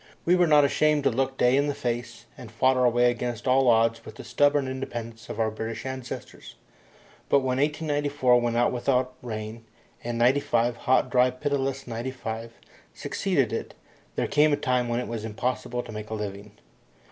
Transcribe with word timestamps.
We 0.25 0.35
were 0.35 0.47
not 0.47 0.65
ashamed 0.65 1.03
to 1.03 1.11
look 1.11 1.37
day 1.37 1.55
in 1.55 1.67
the 1.67 1.75
face, 1.75 2.25
and 2.35 2.49
fought 2.51 2.75
our 2.75 2.89
way 2.89 3.11
against 3.11 3.47
all 3.47 3.67
odds 3.67 4.03
with 4.03 4.15
the 4.15 4.23
stubborn 4.23 4.67
independence 4.67 5.29
of 5.29 5.39
our 5.39 5.51
British 5.51 5.85
ancestors. 5.85 6.55
But 7.29 7.41
when 7.41 7.59
1894 7.59 8.41
went 8.41 8.57
out 8.57 8.71
without 8.71 9.13
rain, 9.21 9.63
and 10.03 10.17
'95, 10.17 10.75
hot, 10.75 11.11
dry, 11.11 11.29
pitiless 11.29 11.85
'95, 11.85 12.51
succeeded 12.95 13.53
it, 13.53 13.75
there 14.15 14.25
came 14.25 14.51
a 14.51 14.57
time 14.57 14.89
when 14.89 14.99
it 14.99 15.07
was 15.07 15.23
impossible 15.23 15.83
to 15.83 15.91
make 15.91 16.09
a 16.09 16.15
living. 16.15 16.53